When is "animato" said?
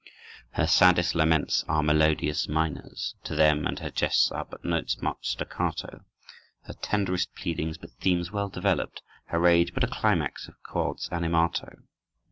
11.09-11.83